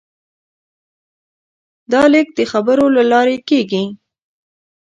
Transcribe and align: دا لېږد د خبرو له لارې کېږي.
دا 1.91 2.01
لېږد 2.11 2.33
د 2.37 2.41
خبرو 2.51 2.85
له 2.95 3.03
لارې 3.11 3.37
کېږي. 3.49 3.83